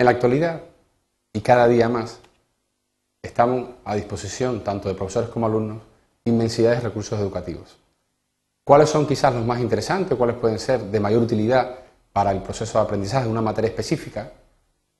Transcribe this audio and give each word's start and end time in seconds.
En 0.00 0.06
la 0.06 0.12
actualidad, 0.12 0.62
y 1.30 1.42
cada 1.42 1.68
día 1.68 1.86
más, 1.90 2.20
estamos 3.20 3.68
a 3.84 3.94
disposición 3.94 4.64
tanto 4.64 4.88
de 4.88 4.94
profesores 4.94 5.28
como 5.28 5.44
alumnos 5.44 5.82
inmensidad 6.24 6.70
de 6.70 6.80
recursos 6.80 7.20
educativos. 7.20 7.76
¿Cuáles 8.64 8.88
son 8.88 9.06
quizás 9.06 9.34
los 9.34 9.44
más 9.44 9.60
interesantes? 9.60 10.16
¿Cuáles 10.16 10.36
pueden 10.36 10.58
ser 10.58 10.80
de 10.84 11.00
mayor 11.00 11.20
utilidad 11.20 11.80
para 12.14 12.30
el 12.30 12.40
proceso 12.40 12.78
de 12.78 12.84
aprendizaje 12.84 13.26
de 13.26 13.30
una 13.30 13.42
materia 13.42 13.68
específica? 13.68 14.32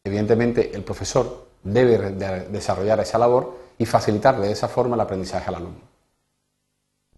Evidentemente, 0.04 0.70
el 0.76 0.84
profesor 0.84 1.46
debe 1.62 2.10
desarrollar 2.50 3.00
esa 3.00 3.16
labor 3.16 3.56
y 3.78 3.86
facilitarle 3.86 4.48
de 4.48 4.52
esa 4.52 4.68
forma 4.68 4.96
el 4.96 5.00
aprendizaje 5.00 5.48
al 5.48 5.54
alumno. 5.54 5.80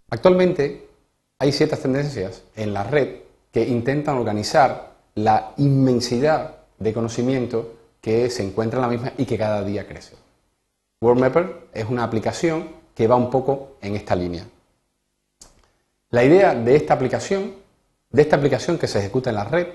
Actualmente 0.08 0.88
hay 1.36 1.50
ciertas 1.50 1.80
tendencias 1.80 2.44
en 2.54 2.74
la 2.74 2.84
red 2.84 3.22
que 3.50 3.66
intentan 3.66 4.18
organizar 4.18 4.93
la 5.17 5.53
inmensidad 5.57 6.61
de 6.82 6.93
conocimiento 6.93 7.75
que 8.00 8.29
se 8.31 8.43
encuentra 8.43 8.79
en 8.79 8.82
la 8.82 8.89
misma 8.89 9.13
y 9.17 9.25
que 9.25 9.39
cada 9.39 9.63
día 9.63 9.86
crece. 9.86 10.17
WordMapper 11.00 11.68
es 11.72 11.85
una 11.89 12.05
aplicación 12.05 12.68
que 12.95 13.07
va 13.07 13.17
un 13.17 13.31
poco 13.31 13.77
en 13.81 13.96
esta 13.96 14.14
línea. 14.14 14.46
La 16.11 16.25
idea 16.25 16.55
de 16.55 16.77
esta 16.77 16.95
aplicación, 16.95 17.55
de 18.11 18.22
esta 18.22 18.36
aplicación 18.36 18.79
que 18.79 18.86
se 18.86 18.99
ejecuta 18.99 19.31
en 19.31 19.36
la 19.36 19.45
red, 19.45 19.68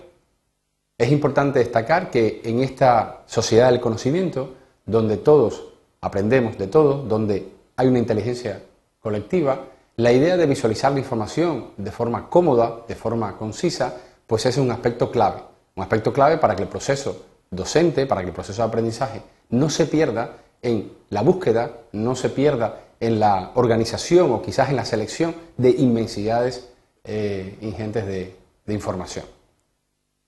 es 0.98 1.12
importante 1.12 1.60
destacar 1.60 2.12
que 2.12 2.42
en 2.44 2.60
esta 2.62 3.24
sociedad 3.26 3.72
del 3.72 3.80
conocimiento, 3.80 4.56
donde 4.86 5.18
todos 5.18 5.64
aprendemos 6.02 6.58
de 6.58 6.68
todo, 6.68 7.04
donde 7.04 7.52
hay 7.76 7.88
una 7.88 8.00
inteligencia 8.00 8.62
colectiva, 9.00 9.66
la 9.96 10.12
idea 10.12 10.38
de 10.38 10.46
visualizar 10.46 10.92
la 10.92 11.00
información 11.00 11.72
de 11.78 11.92
forma 11.92 12.30
cómoda, 12.30 12.82
de 12.88 12.96
forma 12.96 13.36
concisa, 13.36 13.96
pues 14.28 14.46
es 14.46 14.58
un 14.58 14.70
aspecto 14.72 15.12
clave. 15.12 15.42
Un 15.78 15.84
aspecto 15.84 16.12
clave 16.12 16.40
para 16.40 16.56
que 16.56 16.64
el 16.64 16.68
proceso 16.68 17.26
docente, 17.52 18.08
para 18.08 18.22
que 18.22 18.30
el 18.30 18.34
proceso 18.34 18.64
de 18.64 18.68
aprendizaje 18.68 19.22
no 19.50 19.70
se 19.70 19.86
pierda 19.86 20.38
en 20.64 20.92
la 21.12 21.22
búsqueda, 21.22 21.72
no 21.92 22.16
se 22.16 22.30
pierda 22.30 22.80
en 23.00 23.20
la 23.20 23.52
organización 23.54 24.32
o 24.32 24.42
quizás 24.42 24.72
en 24.72 24.76
la 24.76 24.86
selección 24.86 25.36
de 25.56 25.70
inmensidades 25.70 26.68
eh, 27.04 27.60
ingentes 27.62 28.08
de, 28.08 28.36
información. 28.74 29.26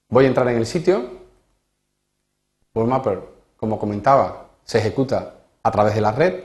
Voy 0.09 0.25
a 0.25 0.27
entrar 0.27 0.47
en 0.49 0.57
el 0.57 0.67
sitio. 0.67 1.03
WordMapper, 2.75 3.19
como 3.57 3.79
comentaba, 3.79 4.51
se 4.63 4.77
ejecuta 4.77 5.33
a 5.63 5.71
través 5.71 5.95
de 5.95 6.01
la 6.01 6.11
red. 6.11 6.43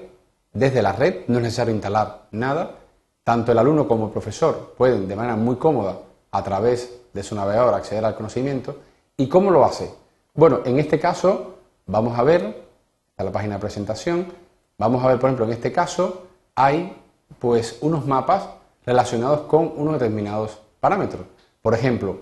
Desde 0.55 0.81
la 0.81 0.93
red 0.93 1.27
no 1.29 1.37
es 1.37 1.45
necesario 1.45 1.75
instalar 1.75 2.27
nada 2.31 2.79
tanto 3.23 3.53
el 3.53 3.59
alumno 3.59 3.87
como 3.87 4.07
el 4.07 4.13
profesor 4.13 4.75
pueden 4.77 5.09
de 5.09 5.17
manera 5.17 5.35
muy 5.37 5.57
cómoda 5.57 5.99
a 6.31 6.43
través 6.43 6.91
de 7.13 7.23
su 7.23 7.35
navegador 7.35 7.75
acceder 7.75 8.05
al 8.05 8.15
conocimiento. 8.15 8.77
¿Y 9.17 9.29
cómo 9.29 9.51
lo 9.51 9.65
hace? 9.65 9.95
Bueno, 10.35 10.61
en 10.65 10.79
este 10.79 10.99
caso 10.99 11.55
vamos 11.87 12.19
a 12.19 12.23
ver, 12.25 12.65
está 13.11 13.23
la 13.23 13.33
página 13.33 13.55
de 13.55 13.61
presentación, 13.61 14.33
vamos 14.77 15.05
a 15.05 15.09
ver, 15.09 15.21
por 15.21 15.29
ejemplo, 15.29 15.47
en 15.47 15.53
este 15.53 15.73
caso 15.73 16.27
hay 16.55 16.97
pues 17.39 17.79
unos 17.81 18.07
mapas 18.07 18.49
relacionados 18.85 19.43
con 19.43 19.73
unos 19.77 19.95
determinados 19.95 20.59
parámetros. 20.81 21.27
Por 21.63 21.75
ejemplo, 21.75 22.19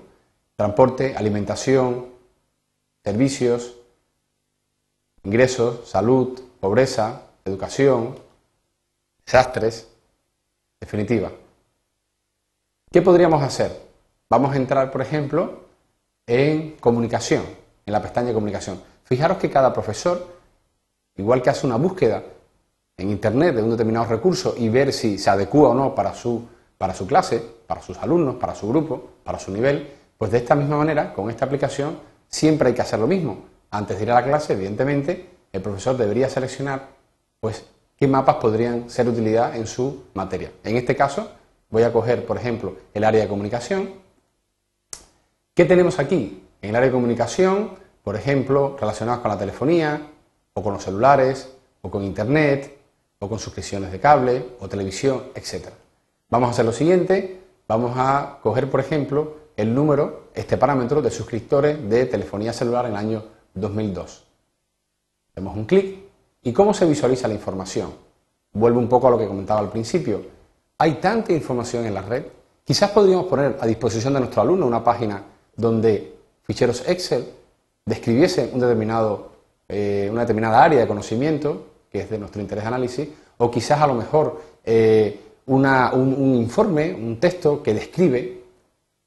transporte, 0.57 1.17
alimentación, 1.17 2.07
servicios, 3.03 3.75
ingresos, 5.25 5.89
salud, 5.89 6.41
pobreza, 6.61 7.23
educación, 7.45 8.19
desastres, 9.25 9.89
definitiva. 10.79 11.33
¿Qué 12.91 13.01
podríamos 13.01 13.43
hacer? 13.43 13.81
Vamos 14.29 14.53
a 14.53 14.57
entrar, 14.57 14.91
por 14.91 15.01
ejemplo, 15.01 15.72
en 16.27 16.77
comunicación, 16.81 17.43
en 17.85 17.93
la 17.93 18.03
pestaña 18.03 18.29
de 18.29 18.35
comunicación. 18.35 18.81
Fijaros 19.05 19.39
que 19.39 19.51
cada 19.51 19.73
profesor, 19.73 20.27
igual 21.17 21.43
que 21.43 21.51
hace 21.51 21.67
una 21.67 21.77
búsqueda 21.77 22.23
en 22.97 23.11
Internet 23.11 23.57
de 23.57 23.63
un 23.63 23.71
determinado 23.71 24.07
recurso 24.07 24.55
y 24.57 24.69
ver 24.69 24.93
si 24.93 25.19
se 25.19 25.31
adecua 25.31 25.71
o 25.71 25.75
no 25.75 25.95
para 25.95 26.15
su, 26.15 26.47
para 26.79 26.95
su 26.95 27.07
clase, 27.07 27.43
para 27.67 27.83
sus 27.83 27.99
alumnos, 27.99 28.37
para 28.37 28.55
su 28.55 28.69
grupo, 28.69 29.11
para 29.25 29.39
su 29.39 29.51
nivel, 29.51 29.89
pues 30.19 30.31
de 30.31 30.39
esta 30.39 30.55
misma 30.55 30.77
manera, 30.77 31.13
con 31.13 31.31
esta 31.31 31.45
aplicación, 31.45 31.99
siempre 32.29 32.69
hay 32.69 32.75
que 32.75 32.83
hacer 32.83 32.99
lo 32.99 33.07
mismo. 33.07 33.45
Antes 33.71 33.97
de 33.97 34.05
ir 34.05 34.11
a 34.11 34.15
la 34.15 34.25
clase, 34.25 34.53
evidentemente, 34.53 35.29
el 35.53 35.63
profesor 35.63 35.97
debería 35.97 36.29
seleccionar 36.29 36.89
pues 37.41 37.65
qué 37.97 38.07
mapas 38.07 38.37
podrían 38.37 38.89
ser 38.89 39.07
de 39.07 39.13
utilidad 39.13 39.57
en 39.57 39.67
su 39.67 40.05
materia. 40.15 40.53
En 40.63 40.77
este 40.77 40.95
caso, 40.95 41.31
voy 41.71 41.83
a 41.83 41.93
coger, 41.93 42.25
por 42.25 42.37
ejemplo, 42.37 42.77
el 42.95 43.05
área 43.05 43.23
de 43.23 43.29
comunicación. 43.29 43.91
¿Qué 45.55 45.67
tenemos 45.67 45.99
aquí? 45.99 46.43
En 46.63 46.71
el 46.71 46.77
área 46.77 46.87
de 46.89 46.95
comunicación, 46.95 47.73
por 48.03 48.17
ejemplo, 48.17 48.75
relacionados 48.81 49.21
con 49.21 49.31
la 49.31 49.39
telefonía, 49.39 50.01
o 50.55 50.63
con 50.63 50.73
los 50.73 50.83
celulares, 50.83 51.53
o 51.83 51.91
con 51.91 52.03
Internet, 52.05 52.79
o 53.19 53.29
con 53.29 53.39
suscripciones 53.39 53.93
de 53.93 54.01
cable, 54.01 54.47
o 54.61 54.69
televisión, 54.69 55.25
etc. 55.35 55.69
Vamos 56.31 56.49
a 56.49 56.51
hacer 56.53 56.65
lo 56.65 56.73
siguiente, 56.73 57.43
vamos 57.69 57.93
a 57.97 58.39
coger, 58.43 58.71
por 58.71 58.81
ejemplo, 58.81 59.37
el 59.55 59.75
número, 59.75 60.31
este 60.35 60.57
parámetro 60.57 61.03
de 61.03 61.11
suscriptores 61.11 61.87
de 61.87 62.07
telefonía 62.07 62.55
celular 62.55 62.87
en 62.87 62.93
el 62.93 62.97
año 62.97 63.25
2002. 63.55 64.25
Hacemos 65.33 65.55
un 65.55 65.67
clic 65.67 65.99
¿Y 66.45 66.53
cómo 66.53 66.73
se 66.73 66.87
visualiza 66.87 67.29
la 67.29 67.35
información? 67.35 67.93
Vuelvo 68.55 68.81
un 68.81 68.89
poco 68.89 69.07
a 69.07 69.11
lo 69.11 69.19
que 69.19 69.29
comentaba 69.29 69.61
al 69.61 69.69
principio. 69.69 70.23
Hay 70.79 70.95
tanta 70.95 71.33
información 71.33 71.85
en 71.85 71.95
la 71.95 72.03
red. 72.03 72.25
Quizás 72.65 72.91
podríamos 72.91 73.27
poner 73.27 73.59
a 73.61 73.67
disposición 73.67 74.15
de 74.15 74.21
nuestro 74.21 74.43
alumno 74.43 74.67
una 74.67 74.83
página 74.83 75.23
donde 75.57 76.15
ficheros 76.45 76.83
Excel 76.89 77.27
describiesen 77.85 78.51
un 78.53 78.61
determinado, 78.61 79.33
eh, 79.69 80.09
una 80.11 80.23
determinada 80.23 80.63
área 80.63 80.81
de 80.81 80.87
conocimiento, 80.87 81.67
que 81.91 82.01
es 82.01 82.11
de 82.11 82.19
nuestro 82.19 82.41
interés 82.41 82.65
de 82.65 82.69
análisis, 82.69 83.09
o 83.39 83.51
quizás 83.51 83.81
a 83.81 83.87
lo 83.87 83.95
mejor 83.95 84.41
eh, 84.65 85.21
un, 85.47 85.67
un 85.67 86.35
informe, 86.37 86.95
un 86.95 87.19
texto 87.19 87.63
que 87.63 87.75
describe. 87.75 88.43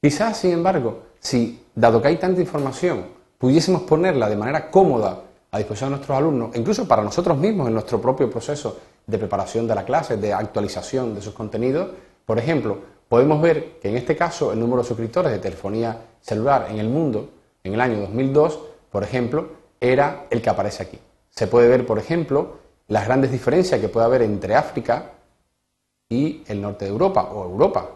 Quizás, 0.00 0.36
sin 0.36 0.52
embargo, 0.52 1.02
si, 1.18 1.64
dado 1.74 2.00
que 2.00 2.08
hay 2.08 2.16
tanta 2.16 2.40
información, 2.40 3.04
pudiésemos 3.38 3.82
ponerla 3.82 4.28
de 4.28 4.36
manera 4.36 4.70
cómoda 4.70 5.22
a 5.50 5.58
disposición 5.58 5.90
de 5.90 5.96
nuestros 5.96 6.18
alumnos, 6.18 6.54
incluso 6.54 6.86
para 6.86 7.02
nosotros 7.02 7.36
mismos 7.38 7.68
en 7.68 7.74
nuestro 7.74 8.00
propio 8.00 8.30
proceso 8.30 8.78
de 9.06 9.18
preparación 9.18 9.66
de 9.66 9.74
la 9.74 9.84
clase, 9.84 10.16
de 10.16 10.32
actualización 10.32 11.14
de 11.14 11.22
sus 11.22 11.32
contenidos. 11.34 11.88
Por 12.24 12.38
ejemplo, 12.38 12.78
podemos 13.08 13.40
ver 13.40 13.78
que 13.80 13.88
en 13.88 13.96
este 13.96 14.16
caso 14.16 14.52
el 14.52 14.60
número 14.60 14.82
de 14.82 14.88
suscriptores 14.88 15.32
de 15.32 15.38
telefonía 15.38 16.00
celular 16.20 16.68
en 16.70 16.78
el 16.78 16.88
mundo 16.88 17.30
en 17.62 17.74
el 17.74 17.80
año 17.80 18.00
2002, 18.00 18.60
por 18.90 19.02
ejemplo, 19.02 19.48
era 19.80 20.26
el 20.30 20.40
que 20.40 20.50
aparece 20.50 20.82
aquí. 20.84 20.98
Se 21.30 21.46
puede 21.46 21.68
ver, 21.68 21.84
por 21.84 21.98
ejemplo, 21.98 22.58
las 22.88 23.04
grandes 23.04 23.32
diferencias 23.32 23.80
que 23.80 23.88
puede 23.88 24.06
haber 24.06 24.22
entre 24.22 24.54
África 24.54 25.12
y 26.08 26.44
el 26.46 26.62
norte 26.62 26.84
de 26.84 26.92
Europa 26.92 27.22
o 27.32 27.44
Europa. 27.44 27.90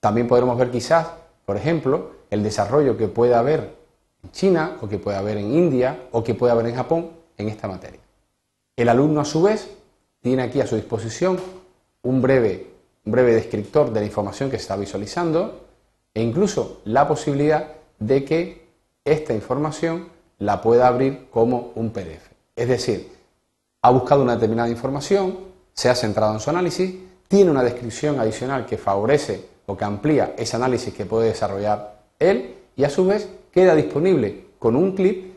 También 0.00 0.26
podremos 0.26 0.58
ver 0.58 0.70
quizás, 0.70 1.08
por 1.44 1.56
ejemplo, 1.56 2.10
el 2.30 2.42
desarrollo 2.42 2.96
que 2.96 3.08
puede 3.08 3.34
haber 3.34 3.76
en 4.22 4.30
China 4.32 4.78
o 4.80 4.88
que 4.88 4.98
puede 4.98 5.16
haber 5.16 5.36
en 5.36 5.52
India 5.52 6.08
o 6.10 6.24
que 6.24 6.34
puede 6.34 6.52
haber 6.52 6.66
en 6.66 6.74
Japón 6.74 7.10
en 7.36 7.48
esta 7.48 7.68
materia. 7.68 8.00
El 8.76 8.88
alumno 8.88 9.20
a 9.20 9.24
su 9.24 9.42
vez 9.42 9.70
tiene 10.20 10.42
aquí 10.42 10.60
a 10.60 10.66
su 10.66 10.76
disposición 10.76 11.38
un 12.02 12.20
breve, 12.20 12.71
un 13.04 13.12
breve 13.12 13.34
descriptor 13.34 13.92
de 13.92 14.00
la 14.00 14.06
información 14.06 14.50
que 14.50 14.56
se 14.56 14.62
está 14.62 14.76
visualizando 14.76 15.66
e 16.14 16.22
incluso 16.22 16.80
la 16.84 17.08
posibilidad 17.08 17.68
de 17.98 18.24
que 18.24 18.66
esta 19.04 19.34
información 19.34 20.08
la 20.38 20.60
pueda 20.60 20.88
abrir 20.88 21.28
como 21.30 21.72
un 21.74 21.90
PDF. 21.90 22.30
Es 22.54 22.68
decir, 22.68 23.12
ha 23.82 23.90
buscado 23.90 24.22
una 24.22 24.34
determinada 24.34 24.68
información, 24.68 25.38
se 25.72 25.88
ha 25.88 25.94
centrado 25.94 26.34
en 26.34 26.40
su 26.40 26.50
análisis, 26.50 26.94
tiene 27.28 27.50
una 27.50 27.64
descripción 27.64 28.20
adicional 28.20 28.66
que 28.66 28.76
favorece 28.78 29.48
o 29.66 29.76
que 29.76 29.84
amplía 29.84 30.34
ese 30.36 30.56
análisis 30.56 30.92
que 30.92 31.06
puede 31.06 31.28
desarrollar 31.28 32.02
él 32.18 32.54
y 32.76 32.84
a 32.84 32.90
su 32.90 33.06
vez 33.06 33.28
queda 33.50 33.74
disponible 33.74 34.46
con 34.58 34.76
un 34.76 34.92
clip 34.92 35.32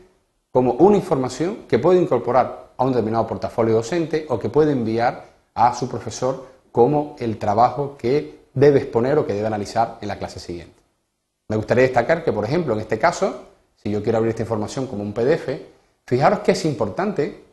como 0.52 0.72
una 0.74 0.96
información 0.96 1.64
que 1.68 1.78
puede 1.78 2.00
incorporar 2.00 2.70
a 2.76 2.84
un 2.84 2.92
determinado 2.92 3.26
portafolio 3.26 3.74
docente 3.74 4.26
o 4.28 4.38
que 4.38 4.48
puede 4.48 4.72
enviar 4.72 5.24
a 5.54 5.74
su 5.74 5.88
profesor 5.88 6.55
como 6.76 7.16
el 7.20 7.38
trabajo 7.38 7.96
que 7.96 8.40
debe 8.52 8.80
exponer 8.80 9.16
o 9.16 9.26
que 9.26 9.32
debe 9.32 9.46
analizar 9.46 9.96
en 10.02 10.08
la 10.08 10.18
clase 10.18 10.38
siguiente. 10.38 10.74
Me 11.48 11.56
gustaría 11.56 11.84
destacar 11.84 12.22
que, 12.22 12.34
por 12.34 12.44
ejemplo, 12.44 12.74
en 12.74 12.80
este 12.80 12.98
caso, 12.98 13.44
si 13.76 13.90
yo 13.90 14.02
quiero 14.02 14.18
abrir 14.18 14.28
esta 14.28 14.42
información 14.42 14.86
como 14.86 15.02
un 15.02 15.14
PDF, 15.14 15.48
fijaros 16.04 16.40
que 16.40 16.52
es 16.52 16.62
importante, 16.66 17.44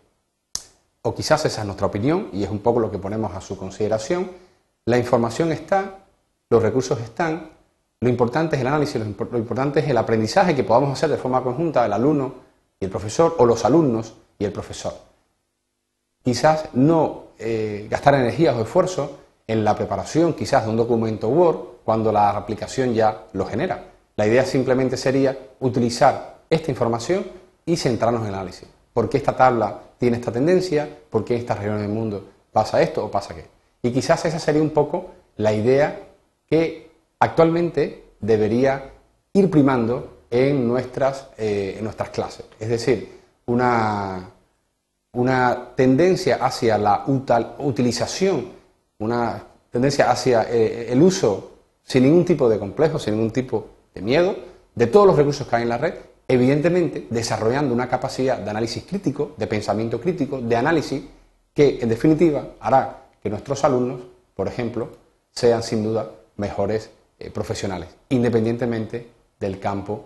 o 1.04 1.16
quizás 1.16 1.46
esa 1.46 1.62
es 1.62 1.66
nuestra 1.66 1.88
opinión, 1.88 2.32
y 2.34 2.44
es 2.44 2.50
un 2.50 2.60
poco 2.60 2.82
lo 2.82 2.92
que 2.92 2.98
ponemos 2.98 3.34
a 3.34 3.40
su 3.40 3.58
consideración, 3.58 4.30
la 4.84 4.98
información 4.98 5.54
está, 5.54 6.00
los 6.50 6.62
recursos 6.62 7.00
están, 7.00 7.50
lo 8.02 8.10
importante 8.10 8.58
es 8.58 8.62
el 8.62 8.68
análisis, 8.68 9.00
lo, 9.00 9.38
importante 9.38 9.80
es 9.80 9.88
el 9.88 9.98
aprendizaje 9.98 10.54
que 10.54 10.66
podamos 10.66 10.92
hacer 10.92 11.10
de 11.10 11.16
forma 11.16 11.42
conjunta 11.42 11.86
el 11.86 11.94
alumno 11.94 12.34
y 12.78 12.84
el 12.84 12.92
profesor 12.92 13.38
o 13.38 13.46
los 13.46 13.64
alumnos 13.64 14.16
y 14.38 14.44
el 14.44 14.52
profesor. 14.52 14.94
Quizás 16.22 16.68
no 16.74 17.23
eh, 17.44 17.88
gastar 17.90 18.16
energías 18.16 18.56
o 18.56 18.62
esfuerzos 18.62 19.10
en 19.46 19.64
la 19.64 19.76
preparación 19.76 20.34
quizás 20.34 20.64
de 20.64 20.70
un 20.70 20.78
documento 20.78 21.28
Word 21.28 21.58
cuando 21.84 22.12
la 22.12 22.30
aplicación 22.30 22.94
ya 22.94 23.26
lo 23.34 23.46
genera. 23.46 23.84
La 24.16 24.26
idea 24.26 24.46
simplemente 24.46 24.96
sería 24.96 25.38
utilizar 25.60 26.38
esta 26.50 26.72
información 26.72 27.26
y 27.66 27.76
centrarnos 27.76 28.22
en 28.22 28.30
el 28.30 28.36
análisis. 28.36 28.68
¿Por 28.94 29.10
qué 29.10 29.18
esta 29.18 29.36
tabla 29.36 29.80
tiene 29.98 30.18
esta 30.18 30.32
tendencia? 30.32 30.88
¿Por 31.10 31.26
qué 31.26 31.34
en 31.34 31.42
esta 31.42 31.56
región 31.56 31.80
del 31.80 31.90
mundo 31.90 32.24
pasa 32.52 32.82
esto 32.82 33.04
o 33.04 33.12
pasa 33.12 33.34
aquello? 33.34 33.50
Y 33.82 33.92
quizás 33.92 34.24
esa 34.26 34.40
sería 34.40 34.62
un 34.62 34.70
poco 34.70 35.12
la 35.38 35.52
idea 35.52 36.00
que 36.48 36.92
actualmente 37.20 38.04
debería 38.22 38.92
ir 39.34 39.50
primando 39.50 40.26
en 40.30 40.68
nuestras, 40.68 41.28
eh, 41.38 41.76
en 41.78 41.84
nuestras 41.84 42.10
clases. 42.10 42.46
Es 42.60 42.70
decir, 42.70 43.20
una, 43.46 44.30
una 45.14 45.70
tendencia 45.76 46.38
hacia 46.38 46.78
la 46.78 47.06
utilización, 47.60 48.50
una 49.00 49.44
tendencia 49.72 50.10
hacia 50.10 50.44
eh, 50.50 50.92
el 50.92 51.02
uso 51.02 51.52
sin 51.84 52.04
ningún 52.04 52.26
tipo 52.26 52.50
de 52.50 52.60
complejo, 52.60 53.00
sin 53.00 53.16
ningún 53.16 53.32
tipo 53.32 53.68
de 53.94 54.02
miedo, 54.02 54.36
de 54.74 54.88
todos 54.88 55.06
los 55.06 55.16
recursos 55.16 55.48
que 55.48 55.56
hay 55.56 55.64
en 55.64 55.70
la 55.70 55.78
red, 55.78 55.94
evidentemente 56.28 57.08
desarrollando 57.10 57.74
una 57.74 57.88
capacidad 57.88 58.40
de 58.40 58.50
análisis 58.50 58.84
crítico, 58.84 59.34
de 59.38 59.48
pensamiento 59.48 60.02
crítico, 60.02 60.42
de 60.42 60.56
análisis, 60.56 61.04
que 61.54 61.80
en 61.80 61.90
definitiva 61.90 62.48
hará 62.60 63.06
que 63.22 63.30
nuestros 63.30 63.64
alumnos, 63.64 64.02
por 64.36 64.48
ejemplo, 64.48 64.90
sean 65.32 65.62
sin 65.62 65.84
duda 65.84 66.10
mejores 66.38 66.90
eh, 67.20 67.30
profesionales, 67.30 67.90
independientemente 68.10 69.08
del 69.40 69.60
campo 69.60 70.06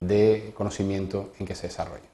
de 0.00 0.52
conocimiento 0.56 1.30
en 1.38 1.46
que 1.46 1.54
se 1.54 1.68
desarrollen. 1.68 2.08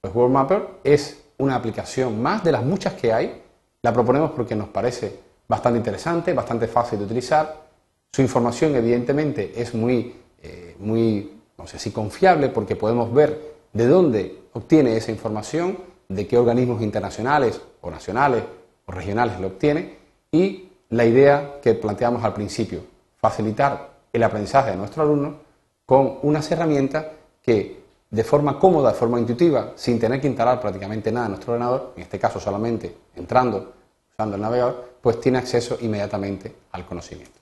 Pues 0.00 0.14
World 0.14 0.32
Mapper 0.32 0.68
es 0.84 1.18
una 1.38 1.54
aplicación 1.54 2.20
más 2.20 2.44
de 2.44 2.52
las 2.52 2.64
muchas 2.64 2.94
que 2.94 3.12
hay. 3.12 3.42
La 3.82 3.92
proponemos 3.92 4.32
porque 4.32 4.54
nos 4.54 4.68
parece 4.68 5.18
bastante 5.46 5.78
interesante, 5.78 6.32
bastante 6.34 6.68
fácil 6.68 6.98
de 6.98 7.04
utilizar. 7.04 7.68
Su 8.12 8.22
información, 8.22 8.74
evidentemente, 8.74 9.52
es 9.56 9.74
muy, 9.74 10.14
eh, 10.42 10.76
muy, 10.78 11.40
no 11.56 11.66
sé 11.66 11.78
si 11.78 11.90
confiable, 11.90 12.48
porque 12.48 12.76
podemos 12.76 13.12
ver 13.12 13.56
de 13.72 13.86
dónde 13.86 14.38
obtiene 14.52 14.96
esa 14.96 15.12
información, 15.12 15.78
de 16.08 16.26
qué 16.26 16.38
organismos 16.38 16.82
internacionales 16.82 17.60
o 17.80 17.90
nacionales 17.90 18.42
o 18.86 18.92
regionales 18.92 19.38
lo 19.40 19.48
obtiene 19.48 19.96
y 20.32 20.68
la 20.90 21.04
idea 21.04 21.60
que 21.62 21.74
planteamos 21.74 22.24
al 22.24 22.32
principio, 22.32 22.80
facilitar 23.18 23.90
el 24.12 24.22
aprendizaje 24.22 24.70
de 24.70 24.76
nuestro 24.76 25.02
alumno 25.02 25.36
con 25.84 26.18
unas 26.22 26.50
herramientas 26.50 27.06
que 27.42 27.77
de 28.10 28.24
forma 28.24 28.58
cómoda, 28.58 28.92
de 28.92 28.98
forma 28.98 29.18
intuitiva, 29.18 29.72
sin 29.76 29.98
tener 29.98 30.20
que 30.20 30.28
instalar 30.28 30.60
prácticamente 30.60 31.12
nada 31.12 31.26
en 31.26 31.32
nuestro 31.32 31.52
ordenador, 31.52 31.92
en 31.96 32.02
este 32.02 32.18
caso 32.18 32.40
solamente 32.40 32.96
entrando, 33.16 33.74
usando 34.10 34.36
el 34.36 34.42
navegador, 34.42 34.94
pues 35.00 35.20
tiene 35.20 35.38
acceso 35.38 35.76
inmediatamente 35.80 36.54
al 36.72 36.86
conocimiento. 36.86 37.38